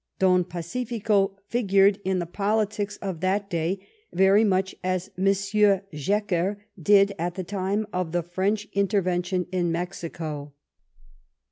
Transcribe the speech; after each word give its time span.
Don 0.17 0.43
Pacifico 0.45 1.37
figured 1.47 1.99
in 2.03 2.17
the 2.17 2.25
politics 2.25 2.97
of 3.03 3.19
that 3.19 3.51
day 3.51 3.85
very 4.11 4.43
much 4.43 4.73
as 4.83 5.11
Monsieur 5.15 5.83
Jecker 5.93 6.57
did 6.81 7.13
at 7.19 7.35
the 7.35 7.43
time 7.43 7.85
of 7.93 8.11
the 8.11 8.23
French 8.23 8.67
intervention 8.73 9.45
in 9.51 9.71
Mexico. 9.71 10.53